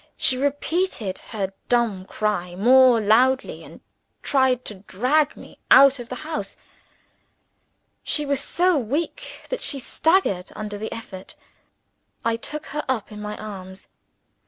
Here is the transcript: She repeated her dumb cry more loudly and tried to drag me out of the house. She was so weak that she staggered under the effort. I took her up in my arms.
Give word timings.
She 0.17 0.35
repeated 0.35 1.19
her 1.29 1.53
dumb 1.69 2.05
cry 2.05 2.55
more 2.55 2.99
loudly 2.99 3.63
and 3.63 3.81
tried 4.23 4.65
to 4.65 4.73
drag 4.89 5.37
me 5.37 5.59
out 5.69 5.99
of 5.99 6.09
the 6.09 6.15
house. 6.25 6.57
She 8.01 8.25
was 8.25 8.39
so 8.41 8.79
weak 8.79 9.45
that 9.51 9.61
she 9.61 9.77
staggered 9.77 10.51
under 10.55 10.79
the 10.79 10.91
effort. 10.91 11.35
I 12.25 12.35
took 12.35 12.65
her 12.73 12.83
up 12.89 13.11
in 13.11 13.21
my 13.21 13.37
arms. 13.37 13.89